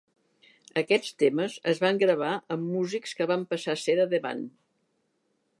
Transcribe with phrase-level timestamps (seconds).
[0.81, 4.53] Aquests temes es van gravar amb músics que van passar a ser a The Band.